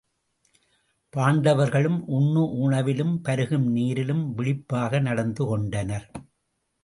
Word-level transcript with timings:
பாண்டவர்களும் 1.13 1.99
உண்ணும் 2.07 2.53
உணவிலும், 2.55 3.13
பருகும் 3.23 3.67
நீரிலும் 3.75 4.23
விழிப்பாக 4.33 4.99
நடந்து 4.99 5.45
கொண்டனர். 5.45 6.07